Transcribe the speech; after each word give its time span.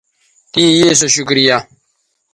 تیں 0.51 0.71
یے 0.77 0.89
سو 0.99 1.07
شکریہ 1.15 1.57